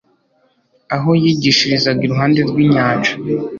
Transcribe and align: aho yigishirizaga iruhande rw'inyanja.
aho 0.95 1.09
yigishirizaga 1.21 2.01
iruhande 2.05 2.39
rw'inyanja. 2.49 3.11